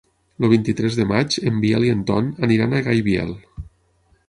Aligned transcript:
El 0.45 0.51
vint-i-tres 0.53 0.97
de 0.99 1.05
maig 1.11 1.35
en 1.51 1.59
Biel 1.65 1.85
i 1.89 1.93
en 1.97 2.01
Ton 2.09 2.33
aniran 2.49 2.73
a 2.79 2.83
Gaibiel. 2.91 3.37